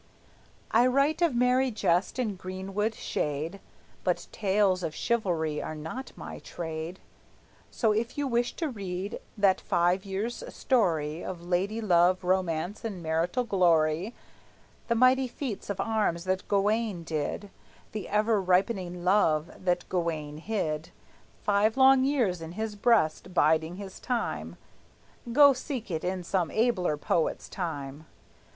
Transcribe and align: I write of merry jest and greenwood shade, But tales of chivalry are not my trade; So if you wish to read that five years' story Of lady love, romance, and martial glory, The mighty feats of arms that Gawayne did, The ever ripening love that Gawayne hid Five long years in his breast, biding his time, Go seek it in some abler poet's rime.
I 0.71 0.87
write 0.87 1.21
of 1.21 1.35
merry 1.35 1.69
jest 1.69 2.17
and 2.17 2.35
greenwood 2.35 2.95
shade, 2.95 3.59
But 4.03 4.25
tales 4.31 4.81
of 4.81 4.95
chivalry 4.95 5.61
are 5.61 5.75
not 5.75 6.11
my 6.15 6.39
trade; 6.39 6.99
So 7.69 7.91
if 7.91 8.17
you 8.17 8.27
wish 8.27 8.55
to 8.55 8.67
read 8.67 9.19
that 9.37 9.61
five 9.61 10.03
years' 10.03 10.43
story 10.51 11.23
Of 11.23 11.43
lady 11.45 11.81
love, 11.81 12.23
romance, 12.23 12.83
and 12.83 13.03
martial 13.03 13.43
glory, 13.43 14.15
The 14.87 14.95
mighty 14.95 15.27
feats 15.27 15.69
of 15.69 15.79
arms 15.79 16.23
that 16.23 16.47
Gawayne 16.47 17.03
did, 17.03 17.51
The 17.91 18.09
ever 18.09 18.41
ripening 18.41 19.03
love 19.03 19.51
that 19.63 19.87
Gawayne 19.87 20.39
hid 20.39 20.89
Five 21.43 21.77
long 21.77 22.03
years 22.03 22.41
in 22.41 22.53
his 22.53 22.75
breast, 22.75 23.35
biding 23.35 23.75
his 23.75 23.99
time, 23.99 24.55
Go 25.31 25.53
seek 25.53 25.91
it 25.91 26.03
in 26.03 26.23
some 26.23 26.49
abler 26.49 26.97
poet's 26.97 27.51
rime. 27.55 28.07